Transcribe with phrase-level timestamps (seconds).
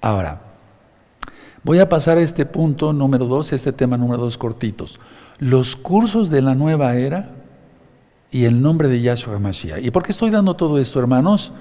[0.00, 0.40] Ahora,
[1.62, 4.98] voy a pasar a este punto número dos, este tema número dos cortitos.
[5.38, 7.28] Los cursos de la nueva era
[8.30, 9.84] y el nombre de Yahshua HaMashiach.
[9.84, 11.52] ¿Y por qué estoy dando todo esto, hermanos?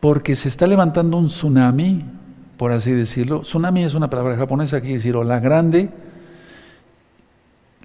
[0.00, 2.06] Porque se está levantando un tsunami,
[2.56, 3.40] por así decirlo.
[3.40, 5.90] Tsunami es una palabra japonesa, quiere decir ola grande.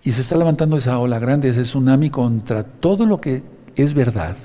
[0.04, 3.44] Y se está levantando esa ola grande, ese tsunami contra todo lo que
[3.76, 4.38] es verdad.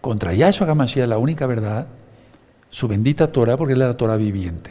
[0.00, 1.88] Contra Yahshua HaMashiach, la única verdad,
[2.70, 4.70] su bendita Torah, porque es la Torah viviente.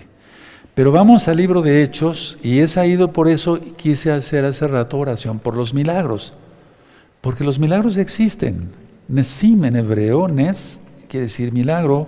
[0.75, 4.97] Pero vamos al libro de Hechos, y es ahí por eso quise hacer hace rato
[4.97, 6.33] oración por los milagros.
[7.21, 8.70] Porque los milagros existen.
[9.07, 12.07] Nesim en hebreo, Nes quiere decir milagro.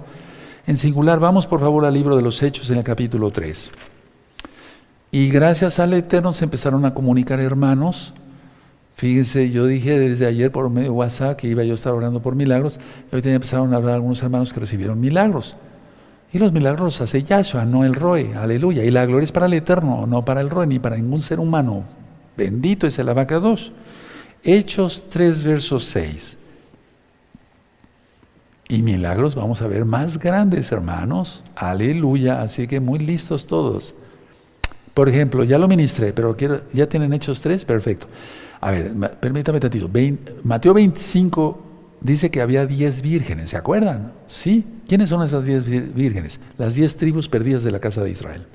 [0.68, 3.72] En singular, vamos por favor al libro de los Hechos en el capítulo 3.
[5.12, 8.14] Y gracias al Eterno se empezaron a comunicar hermanos.
[8.96, 12.22] Fíjense, yo dije desde ayer por medio de WhatsApp que iba yo a estar orando
[12.22, 12.80] por milagros.
[13.12, 15.56] Y hoy empezaron a hablar algunos hermanos que recibieron milagros.
[16.32, 18.36] Y los milagros los hace Yahshua, no el Roe.
[18.36, 18.84] Aleluya.
[18.84, 21.40] Y la gloria es para el Eterno, no para el Roe, ni para ningún ser
[21.40, 21.84] humano.
[22.38, 23.72] Bendito es el abacados.
[24.44, 26.38] Hechos 3, versos 6.
[28.70, 31.44] Y milagros vamos a ver más grandes, hermanos.
[31.56, 32.42] Aleluya.
[32.44, 33.96] Así que muy listos todos.
[34.94, 37.66] Por ejemplo, ya lo ministré, pero quiero, ¿ya tienen Hechos 3?
[37.66, 38.08] Perfecto.
[38.62, 39.90] A ver, permítame tantito.
[40.44, 41.69] Mateo 25
[42.02, 44.14] dice que había 10 vírgenes, ¿se acuerdan?
[44.26, 44.66] Sí.
[44.88, 46.40] ¿Quiénes son esas 10 vírgenes?
[46.58, 48.46] Las 10 tribus perdidas de la casa de Israel.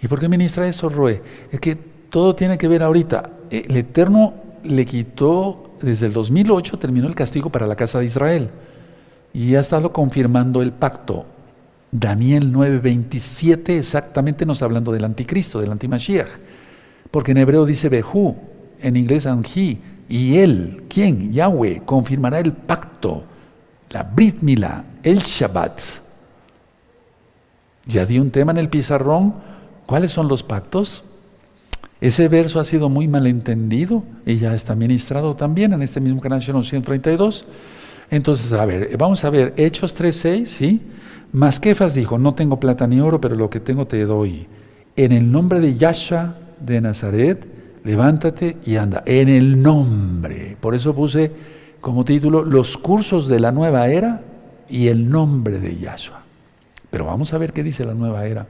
[0.00, 1.22] ¿Y por qué ministra eso, Roe?
[1.50, 1.76] Es que
[2.10, 3.30] todo tiene que ver ahorita.
[3.50, 8.50] El Eterno le quitó, desde el 2008 terminó el castigo para la casa de Israel
[9.32, 11.26] y ha estado confirmando el pacto.
[11.92, 16.30] Daniel 9:27 exactamente nos hablando del anticristo, del antimashiach.
[17.10, 18.36] Porque en hebreo dice Behu,
[18.80, 19.78] en inglés Anji,
[20.08, 21.32] y él, ¿quién?
[21.32, 23.24] Yahweh, confirmará el pacto,
[23.90, 25.80] la Brit Mila, el Shabbat.
[27.86, 29.34] Ya di un tema en el pizarrón.
[29.86, 31.04] ¿Cuáles son los pactos?
[32.00, 36.42] Ese verso ha sido muy malentendido y ya está ministrado también en este mismo canal
[36.42, 37.46] 132.
[38.10, 40.82] Entonces, a ver, vamos a ver, Hechos 3.6, ¿sí?
[41.32, 44.46] Masquefas dijo, no tengo plata ni oro, pero lo que tengo te doy.
[44.96, 47.46] En el nombre de Yahshua de Nazaret,
[47.86, 49.02] levántate y anda.
[49.06, 50.56] En el nombre.
[50.60, 51.30] Por eso puse
[51.80, 54.22] como título los cursos de la nueva era
[54.68, 56.22] y el nombre de Yahshua.
[56.90, 58.48] Pero vamos a ver qué dice la nueva era.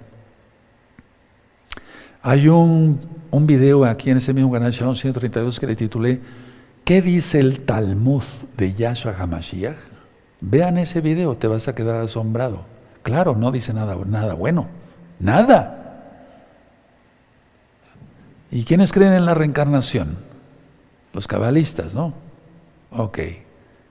[2.23, 2.99] Hay un,
[3.31, 6.21] un video aquí en ese mismo canal, Shalom 132, que le titulé
[6.85, 8.23] ¿Qué dice el Talmud
[8.57, 9.77] de Yahshua Hamashiach?
[10.41, 12.65] Vean ese video, te vas a quedar asombrado.
[13.03, 14.67] Claro, no dice nada, nada bueno.
[15.21, 15.86] Nada.
[18.57, 20.17] ¿Y quiénes creen en la reencarnación?
[21.13, 22.15] Los cabalistas, ¿no?
[22.91, 23.19] Ok.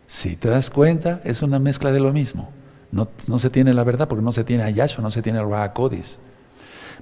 [0.07, 2.49] Si te das cuenta, es una mezcla de lo mismo.
[2.91, 5.37] No, no se tiene la verdad porque no se tiene a Yahshua, no se tiene
[5.37, 6.17] a Rahakodis.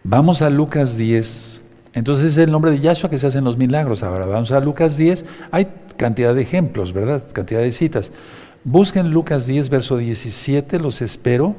[0.03, 1.61] Vamos a Lucas 10.
[1.93, 4.03] Entonces es el nombre de Yahshua que se hacen los milagros.
[4.03, 5.23] Ahora vamos a Lucas 10.
[5.49, 7.23] Hay cantidad de ejemplos, ¿verdad?
[7.31, 8.11] Cantidad de citas.
[8.65, 11.55] Busquen Lucas 10, verso 17, los espero.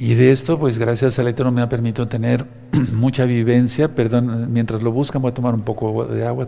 [0.00, 2.46] Y de esto, pues gracias al Eterno me ha permitido tener
[2.92, 3.96] mucha vivencia.
[3.96, 6.46] Perdón, mientras lo buscan voy a tomar un poco de agua.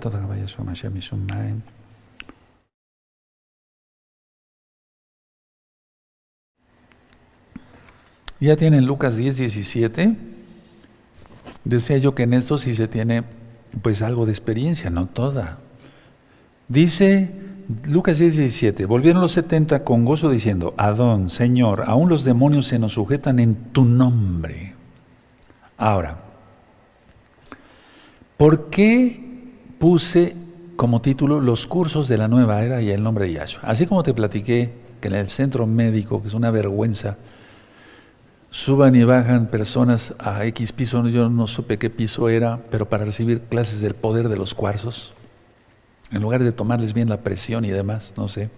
[8.41, 10.16] Ya tienen Lucas 10, 17.
[11.65, 13.25] Decía yo que en esto sí se tiene
[13.83, 15.59] pues algo de experiencia, no toda.
[16.69, 17.33] Dice
[17.84, 22.78] Lucas 10, 17, volvieron los 70 con gozo diciendo, Adón, Señor, aún los demonios se
[22.78, 24.75] nos sujetan en tu nombre.
[25.76, 26.16] Ahora,
[28.36, 29.22] ¿por qué
[29.78, 30.34] puse
[30.75, 33.62] como título los cursos de la nueva era y el nombre de Yahshua?
[33.64, 37.19] Así como te platiqué que en el centro médico, que es una vergüenza,
[38.50, 43.04] suban y bajan personas a X piso, yo no supe qué piso era, pero para
[43.04, 45.14] recibir clases del poder de los cuarzos,
[46.10, 48.50] en lugar de tomarles bien la presión y demás, no sé.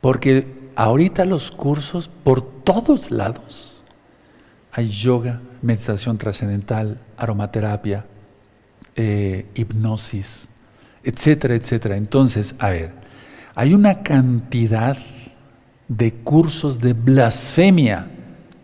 [0.00, 3.82] Porque ahorita los cursos por todos lados
[4.72, 8.06] hay yoga, meditación trascendental, aromaterapia,
[8.96, 10.48] eh, hipnosis,
[11.02, 11.96] etcétera, etcétera.
[11.96, 12.92] Entonces, a ver,
[13.54, 14.96] hay una cantidad
[15.88, 18.06] de cursos de blasfemia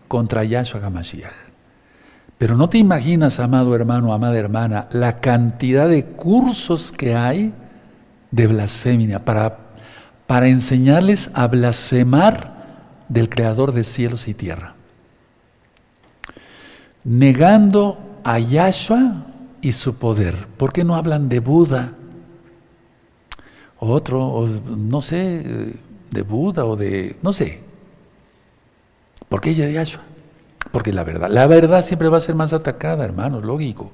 [0.07, 1.46] contra Yahshua HaMashiach.
[2.37, 7.53] Pero no te imaginas, amado hermano, amada hermana, la cantidad de cursos que hay
[8.29, 9.57] de blasfemia para,
[10.27, 12.57] para enseñarles a blasfemar
[13.09, 14.75] del Creador de cielos y tierra.
[17.03, 19.25] Negando a Yahshua
[19.61, 20.35] y su poder.
[20.57, 21.93] ¿Por qué no hablan de Buda?
[23.79, 25.73] Otro, no sé,
[26.11, 27.61] de Buda o de, no sé.
[29.27, 30.01] ¿Por qué ella de Yahshua?
[30.77, 33.89] Porque la verdad, la verdad siempre va a ser más atacada, hermanos, lógico.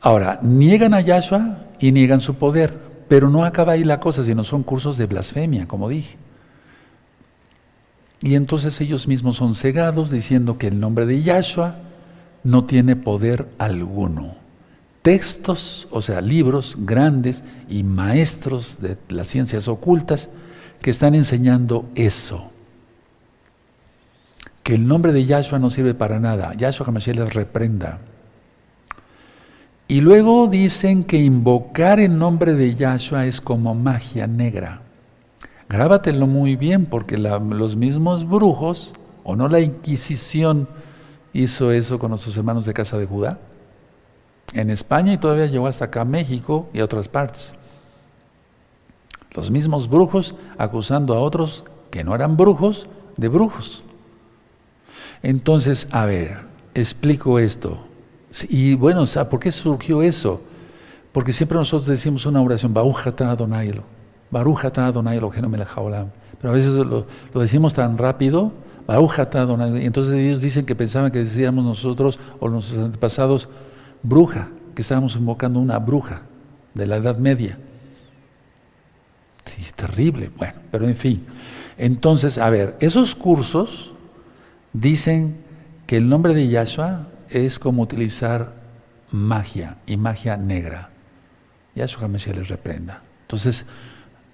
[0.00, 2.72] Ahora, niegan a Yahshua y niegan su poder,
[3.08, 6.16] pero no acaba ahí la cosa, sino son cursos de blasfemia, como dije.
[8.22, 11.74] Y entonces ellos mismos son cegados diciendo que el nombre de Yahshua
[12.42, 14.36] no tiene poder alguno.
[15.02, 20.30] Textos, o sea, libros grandes y maestros de las ciencias ocultas
[20.80, 22.49] que están enseñando eso.
[24.62, 26.54] Que el nombre de Yahshua no sirve para nada.
[26.54, 27.98] Yahshua Hamashiach les reprenda.
[29.88, 34.82] Y luego dicen que invocar el nombre de Yahshua es como magia negra.
[35.68, 38.92] Grábatelo muy bien porque los mismos brujos,
[39.24, 40.68] o no la Inquisición
[41.32, 43.38] hizo eso con nuestros hermanos de Casa de Judá,
[44.54, 47.54] en España y todavía llegó hasta acá México y a otras partes.
[49.32, 53.84] Los mismos brujos acusando a otros que no eran brujos de brujos.
[55.22, 56.38] Entonces, a ver,
[56.74, 57.78] explico esto.
[58.48, 60.40] Y bueno, ¿por qué surgió eso?
[61.12, 63.72] Porque siempre nosotros decimos una oración, Barujata Adonai,
[64.30, 68.52] Barujata Adonai Pero a veces lo, decimos tan rápido,
[68.86, 69.82] Barujata Adonai.
[69.82, 73.48] Y entonces ellos dicen que pensaban que decíamos nosotros o nuestros antepasados
[74.02, 76.22] bruja, que estábamos invocando una bruja
[76.74, 77.58] de la Edad Media.
[79.44, 80.30] Sí, terrible.
[80.36, 81.26] Bueno, pero en fin.
[81.76, 83.92] Entonces, a ver, esos cursos
[84.72, 85.36] dicen
[85.86, 88.52] que el nombre de Yahshua es como utilizar
[89.10, 90.90] magia y magia negra.
[91.74, 93.02] Yahshua Hamashiach les reprenda.
[93.22, 93.64] Entonces,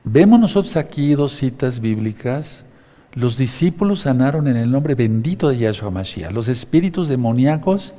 [0.04, 2.64] vemos nosotros aquí dos citas bíblicas.
[3.12, 6.32] Los discípulos sanaron en el nombre bendito de Yahshua Hamashiach.
[6.32, 7.94] Los espíritus demoníacos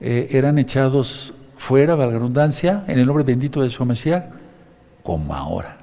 [0.00, 4.24] eh, eran echados fuera, valga redundancia, en el nombre bendito de Yahshua Hamashiach,
[5.02, 5.78] como ahora.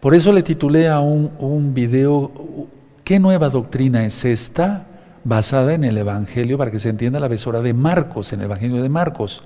[0.00, 2.68] Por eso le titulé a un video,
[3.08, 4.84] ¿qué nueva doctrina es esta?
[5.24, 8.82] basada en el Evangelio, para que se entienda la besora de Marcos, en el Evangelio
[8.82, 9.42] de Marcos,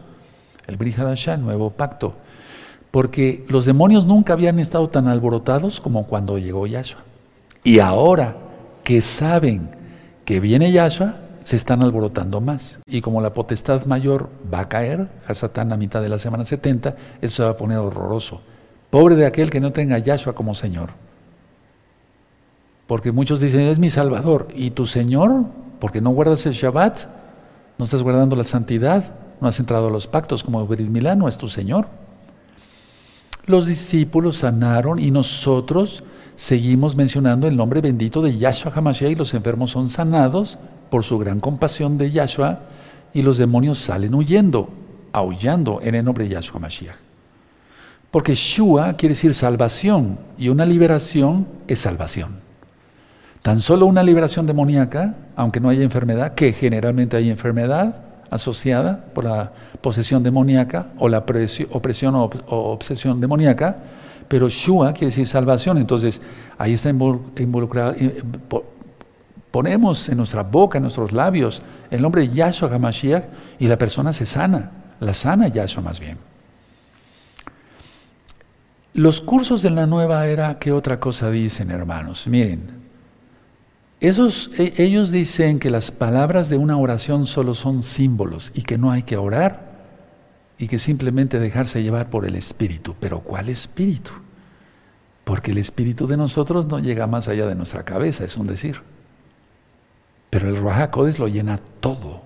[0.66, 2.14] el Brihadashah, el nuevo pacto.
[2.90, 7.02] Porque los demonios nunca habían estado tan alborotados como cuando llegó Yahshua.
[7.62, 8.36] Y ahora
[8.82, 9.70] que saben
[10.24, 12.80] que viene Yahshua, se están alborotando más.
[12.86, 16.96] Y como la potestad mayor va a caer, Hasatán a mitad de la semana 70,
[17.20, 18.40] eso se va a poner horroroso.
[18.90, 20.90] Pobre de aquel que no tenga Yahshua como Señor.
[22.92, 24.48] Porque muchos dicen, es mi Salvador.
[24.54, 25.46] ¿Y tu Señor?
[25.82, 27.08] porque no guardas el Shabbat,
[27.76, 31.36] no estás guardando la santidad, no has entrado a los pactos como Brit Milano, es
[31.36, 31.88] tu Señor.
[33.46, 36.04] Los discípulos sanaron y nosotros
[36.36, 40.56] seguimos mencionando el nombre bendito de Yahshua HaMashiach y los enfermos son sanados
[40.88, 42.60] por su gran compasión de Yahshua
[43.12, 44.68] y los demonios salen huyendo,
[45.12, 46.94] aullando en el nombre de Yahshua HaMashiach.
[48.12, 52.51] Porque Shua quiere decir salvación y una liberación es salvación.
[53.42, 57.96] Tan solo una liberación demoníaca, aunque no haya enfermedad, que generalmente hay enfermedad
[58.30, 63.76] asociada por la posesión demoníaca o la opresión o obsesión demoníaca,
[64.28, 66.22] pero Shua quiere decir salvación, entonces
[66.56, 67.94] ahí está involucrado,
[69.50, 71.60] ponemos en nuestra boca, en nuestros labios,
[71.90, 73.24] el nombre de Yahshua HaMashiach
[73.58, 76.16] y la persona se sana, la sana Yahshua más bien.
[78.94, 82.26] Los cursos de la nueva era, ¿qué otra cosa dicen, hermanos?
[82.28, 82.81] Miren,
[84.02, 88.76] esos, e, ellos dicen que las palabras de una oración solo son símbolos y que
[88.76, 89.72] no hay que orar
[90.58, 92.96] y que simplemente dejarse llevar por el Espíritu.
[92.98, 94.10] Pero ¿cuál Espíritu?
[95.24, 98.80] Porque el Espíritu de nosotros no llega más allá de nuestra cabeza, es un decir.
[100.30, 102.22] Pero el Rahakodes lo llena todo.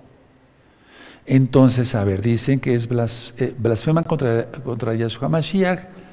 [1.27, 2.89] Entonces, a ver, dicen que es
[3.37, 6.06] eh, blasfeman contra, contra Yahshua Mashiach,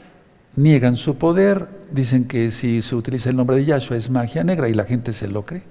[0.56, 4.68] niegan su poder, dicen que si se utiliza el nombre de Yahshua es magia negra
[4.68, 5.62] y la gente se lo cree.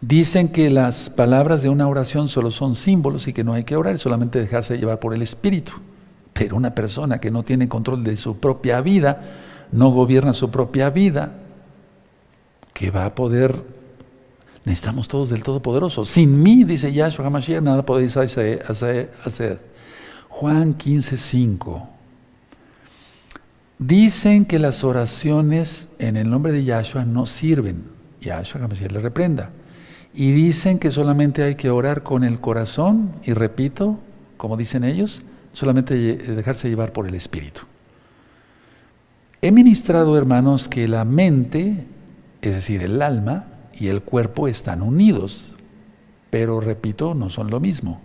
[0.00, 3.76] Dicen que las palabras de una oración solo son símbolos y que no hay que
[3.76, 5.72] orar, solamente dejarse llevar por el Espíritu.
[6.32, 9.20] Pero una persona que no tiene control de su propia vida,
[9.72, 11.34] no gobierna su propia vida,
[12.72, 13.62] que va a poder,
[14.64, 16.02] necesitamos todos del Todopoderoso.
[16.06, 19.60] Sin mí, dice Yahshua HaMashiach, nada podéis hacer.
[20.30, 21.88] Juan 15, 5.
[23.80, 27.84] Dicen que las oraciones en el nombre de Yahshua no sirven.
[28.20, 29.52] Yahshua le reprenda.
[30.12, 33.98] Y dicen que solamente hay que orar con el corazón, y repito,
[34.36, 35.22] como dicen ellos,
[35.54, 37.62] solamente dejarse llevar por el Espíritu.
[39.40, 41.86] He ministrado, hermanos, que la mente,
[42.42, 45.54] es decir, el alma y el cuerpo están unidos,
[46.28, 48.02] pero repito, no son lo mismo,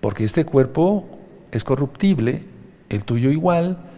[0.00, 1.18] porque este cuerpo
[1.50, 2.44] es corruptible,
[2.88, 3.88] el tuyo igual,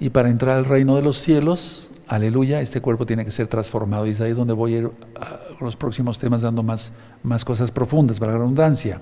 [0.00, 4.06] y para entrar al reino de los cielos aleluya, este cuerpo tiene que ser transformado.
[4.06, 6.92] Y es ahí donde voy a ir a los próximos temas dando más,
[7.22, 9.00] más cosas profundas, para la redundancia.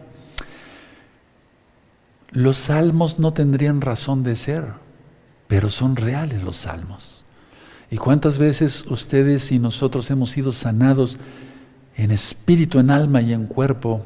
[2.30, 4.66] Los salmos no tendrían razón de ser,
[5.46, 7.24] pero son reales los salmos.
[7.90, 11.16] ¿Y cuántas veces ustedes y nosotros hemos sido sanados
[11.96, 14.02] en espíritu, en alma y en cuerpo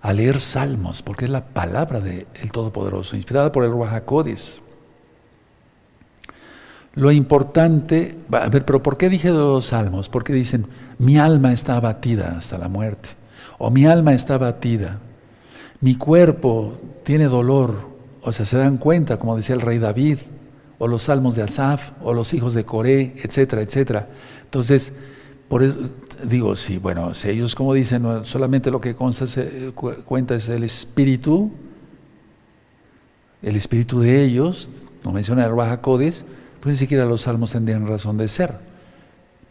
[0.00, 1.02] a leer salmos?
[1.02, 4.60] Porque es la palabra del Todopoderoso, inspirada por el Ruajacodes.
[6.94, 10.08] Lo importante, a ver, pero ¿por qué dije los salmos?
[10.08, 10.66] Porque dicen,
[10.98, 13.10] mi alma está abatida hasta la muerte,
[13.58, 14.98] o mi alma está abatida,
[15.80, 17.88] mi cuerpo tiene dolor,
[18.22, 20.18] o sea, se dan cuenta, como decía el rey David,
[20.78, 24.08] o los salmos de Asaf, o los hijos de Coré, etcétera, etcétera.
[24.44, 24.92] Entonces,
[25.48, 25.78] por eso
[26.24, 29.24] digo, sí, bueno, si ellos como dicen, solamente lo que consta
[30.04, 31.50] cuenta es el espíritu,
[33.42, 34.70] el espíritu de ellos,
[35.04, 36.24] no menciona el Baja Codes,
[36.62, 38.54] pues ni siquiera los salmos tendrían razón de ser.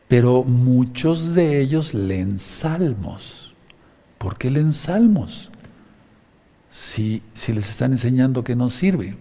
[0.08, 3.54] Pero muchos de ellos leen salmos.
[4.18, 5.52] ¿Por qué leen salmos?
[6.70, 9.18] Si, si les están enseñando que no sirve.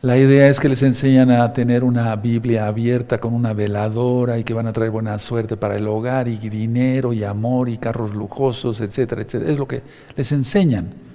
[0.00, 4.44] La idea es que les enseñan a tener una Biblia abierta con una veladora y
[4.44, 8.14] que van a traer buena suerte para el hogar y dinero y amor y carros
[8.14, 9.50] lujosos, etcétera, etcétera.
[9.50, 9.82] Es lo que
[10.14, 11.07] les enseñan.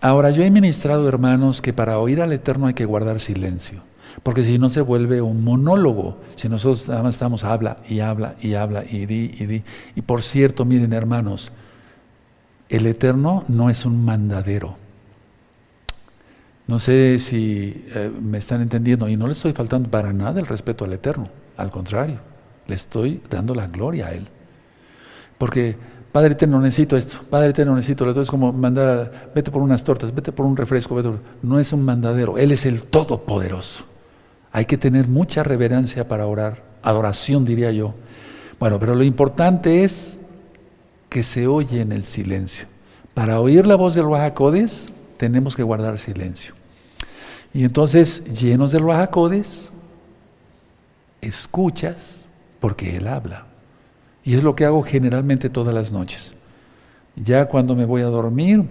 [0.00, 3.82] Ahora, yo he ministrado, hermanos, que para oír al Eterno hay que guardar silencio,
[4.22, 8.34] porque si no se vuelve un monólogo, si nosotros nada más estamos habla y habla
[8.40, 9.62] y habla y di y di.
[9.94, 11.50] Y por cierto, miren, hermanos,
[12.68, 14.76] el Eterno no es un mandadero.
[16.66, 20.46] No sé si eh, me están entendiendo, y no le estoy faltando para nada el
[20.46, 22.18] respeto al Eterno, al contrario,
[22.66, 24.26] le estoy dando la gloria a Él.
[25.38, 25.76] Porque
[26.16, 27.18] Padre eterno, necesito esto.
[27.28, 28.22] Padre eterno, necesito esto.
[28.22, 30.98] Es como mandar, vete por unas tortas, vete por un refresco.
[31.42, 33.84] No es un mandadero, Él es el Todopoderoso.
[34.50, 37.92] Hay que tener mucha reverencia para orar, adoración diría yo.
[38.58, 40.18] Bueno, pero lo importante es
[41.10, 42.66] que se oye en el silencio.
[43.12, 46.54] Para oír la voz del Rahacodes tenemos que guardar silencio.
[47.52, 49.70] Y entonces, llenos del Rahacodes,
[51.20, 52.26] escuchas
[52.58, 53.45] porque Él habla.
[54.26, 56.34] Y es lo que hago generalmente todas las noches.
[57.14, 58.64] Ya cuando me voy a dormir,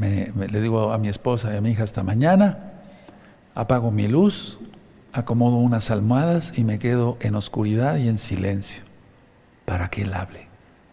[0.00, 2.72] le digo a mi esposa y a mi hija hasta mañana,
[3.52, 4.60] apago mi luz,
[5.12, 8.84] acomodo unas almohadas y me quedo en oscuridad y en silencio
[9.64, 10.46] para que Él hable.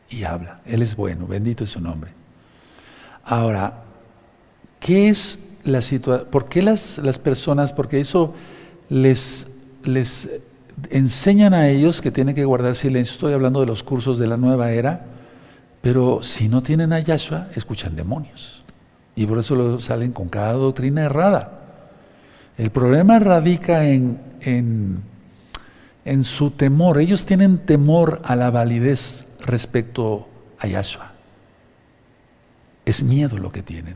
[0.09, 0.61] Y habla.
[0.65, 2.11] Él es bueno, bendito es su nombre.
[3.23, 3.83] Ahora,
[4.79, 6.29] ¿qué es la situación?
[6.31, 8.33] ¿Por qué las, las personas, porque eso
[8.89, 9.47] les,
[9.83, 10.27] les
[10.89, 13.13] enseñan a ellos que tienen que guardar silencio.
[13.13, 15.05] Estoy hablando de los cursos de la nueva era,
[15.81, 18.63] pero si no tienen a Yahshua, escuchan demonios.
[19.15, 21.59] Y por eso salen con cada doctrina errada.
[22.57, 25.01] El problema radica en, en,
[26.05, 26.99] en su temor.
[26.99, 30.27] Ellos tienen temor a la validez respecto
[30.59, 31.11] a Yahshua.
[32.85, 33.95] Es miedo lo que tienen.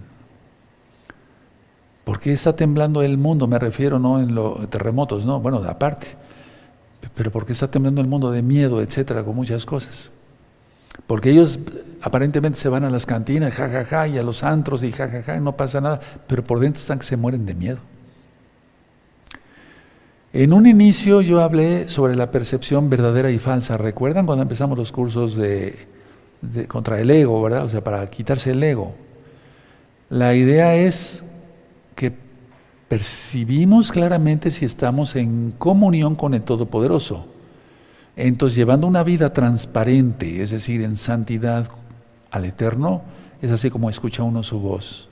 [2.04, 3.48] ¿Por qué está temblando el mundo?
[3.48, 6.25] Me refiero no en los terremotos, no, bueno, aparte
[7.14, 10.12] pero ¿por qué está temblando el mundo de miedo, etcétera, con muchas cosas?
[11.08, 11.60] Porque ellos
[12.02, 15.56] aparentemente se van a las cantinas, jajaja, y a los antros, y jajaja, y no
[15.56, 17.80] pasa nada, pero por dentro están que se mueren de miedo.
[20.36, 23.78] En un inicio yo hablé sobre la percepción verdadera y falsa.
[23.78, 25.78] ¿Recuerdan cuando empezamos los cursos de,
[26.68, 27.64] contra el ego, verdad?
[27.64, 28.94] O sea, para quitarse el ego.
[30.10, 31.24] La idea es
[31.96, 32.12] que
[32.88, 37.26] percibimos claramente si estamos en comunión con el Todopoderoso.
[38.16, 41.68] Entonces, llevando una vida transparente, es decir, en santidad
[42.32, 43.02] al Eterno,
[43.42, 45.10] es así como escucha uno su voz.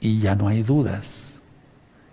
[0.00, 1.40] Y ya no hay dudas.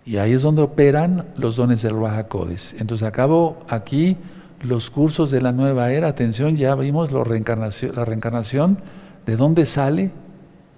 [0.06, 2.76] Y ahí es donde operan los dones del Rahakodes.
[2.80, 4.18] Entonces, acabo aquí
[4.62, 6.08] los cursos de la nueva era.
[6.08, 8.78] Atención, ya vimos la reencarnación, la reencarnación
[9.26, 10.12] de dónde sale,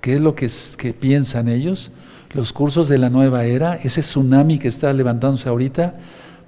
[0.02, 0.50] qué es lo que
[1.00, 1.92] piensan ellos
[2.34, 5.96] los cursos de la nueva era, ese tsunami que está levantándose ahorita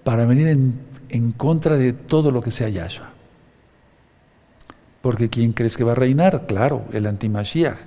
[0.04, 3.10] para venir en, contra de todo lo que sea Yahshua.
[5.02, 6.46] Porque ¿quién crees que va a reinar?
[6.48, 7.78] Claro, el antimashiach,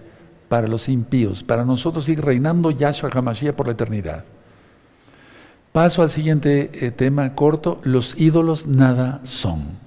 [0.49, 1.42] para los impíos.
[1.42, 4.25] Para nosotros sigue reinando Yahshua HaMashiach por la eternidad.
[5.73, 9.78] Paso al siguiente eh, tema corto, los ídolos nada son.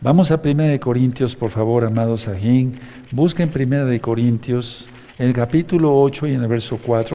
[0.00, 2.72] Vamos a 1 Corintios, por favor, amados Sajín.
[3.12, 4.86] Busquen 1 Corintios,
[5.18, 7.08] en el capítulo 8 y en el verso 4.